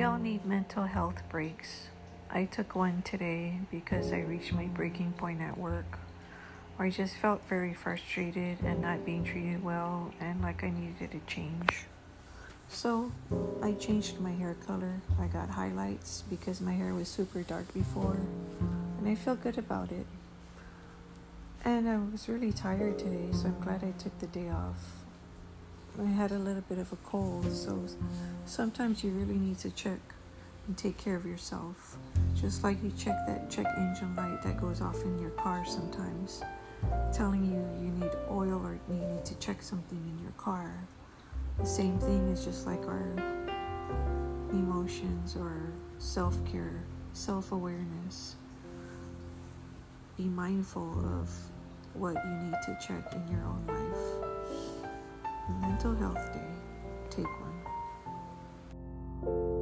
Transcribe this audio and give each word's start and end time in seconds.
mental 0.00 0.84
health 0.84 1.22
breaks. 1.28 1.88
I 2.30 2.46
took 2.46 2.74
one 2.74 3.02
today 3.02 3.60
because 3.70 4.14
I 4.14 4.20
reached 4.20 4.50
my 4.50 4.64
breaking 4.64 5.12
point 5.12 5.42
at 5.42 5.58
work. 5.58 5.98
Or 6.78 6.86
I 6.86 6.90
just 6.90 7.16
felt 7.16 7.46
very 7.46 7.74
frustrated 7.74 8.62
and 8.62 8.80
not 8.80 9.04
being 9.04 9.24
treated 9.24 9.62
well 9.62 10.14
and 10.18 10.40
like 10.40 10.64
I 10.64 10.70
needed 10.70 11.14
a 11.14 11.30
change. 11.30 11.84
So 12.70 13.12
I 13.62 13.72
changed 13.72 14.20
my 14.20 14.30
hair 14.30 14.56
color. 14.66 15.02
I 15.20 15.26
got 15.26 15.50
highlights 15.50 16.24
because 16.30 16.62
my 16.62 16.72
hair 16.72 16.94
was 16.94 17.08
super 17.08 17.42
dark 17.42 17.74
before 17.74 18.16
and 18.98 19.06
I 19.06 19.14
feel 19.14 19.36
good 19.36 19.58
about 19.58 19.92
it. 19.92 20.06
And 21.62 21.86
I 21.86 21.98
was 22.10 22.26
really 22.26 22.52
tired 22.52 22.98
today, 22.98 23.28
so 23.32 23.48
I'm 23.48 23.60
glad 23.60 23.84
I 23.84 23.90
took 24.02 24.18
the 24.18 24.28
day 24.28 24.48
off. 24.48 25.04
I 26.00 26.06
had 26.06 26.32
a 26.32 26.38
little 26.38 26.62
bit 26.62 26.78
of 26.78 26.90
a 26.90 26.96
cold, 26.96 27.52
so 27.52 27.86
sometimes 28.50 29.04
you 29.04 29.12
really 29.12 29.38
need 29.38 29.56
to 29.56 29.70
check 29.70 30.00
and 30.66 30.76
take 30.76 30.98
care 30.98 31.14
of 31.14 31.24
yourself. 31.24 31.96
Just 32.34 32.64
like 32.64 32.82
you 32.82 32.92
check 32.98 33.14
that 33.28 33.48
check 33.48 33.66
engine 33.78 34.16
light 34.16 34.42
that 34.42 34.60
goes 34.60 34.80
off 34.80 35.00
in 35.02 35.18
your 35.20 35.30
car 35.30 35.64
sometimes, 35.64 36.42
telling 37.12 37.44
you 37.44 37.86
you 37.86 37.92
need 37.92 38.10
oil 38.28 38.60
or 38.64 38.76
you 38.88 39.06
need 39.06 39.24
to 39.24 39.36
check 39.36 39.62
something 39.62 39.98
in 39.98 40.22
your 40.22 40.32
car. 40.32 40.74
The 41.58 41.66
same 41.66 41.98
thing 42.00 42.28
is 42.30 42.44
just 42.44 42.66
like 42.66 42.84
our 42.86 43.14
emotions 44.50 45.36
or 45.36 45.72
self 45.98 46.36
care, 46.50 46.82
self 47.12 47.52
awareness. 47.52 48.34
Be 50.16 50.24
mindful 50.24 50.98
of 51.20 51.30
what 51.94 52.16
you 52.24 52.30
need 52.30 52.56
to 52.66 52.78
check 52.84 53.14
in 53.14 53.28
your 53.30 53.44
own 53.44 53.64
life. 53.68 54.90
Mental 55.60 55.94
Health 55.94 56.32
Day. 56.32 56.40
Take 57.10 57.26
one. 57.40 57.69
Thank 59.22 59.34
you 59.34 59.59